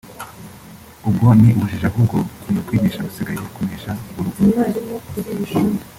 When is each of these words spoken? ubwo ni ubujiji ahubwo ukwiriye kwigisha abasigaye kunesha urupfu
ubwo 1.07 1.27
ni 1.39 1.49
ubujiji 1.57 1.85
ahubwo 1.87 2.15
ukwiriye 2.25 2.61
kwigisha 2.67 2.99
abasigaye 2.99 3.37
kunesha 3.55 3.91
urupfu 4.17 4.45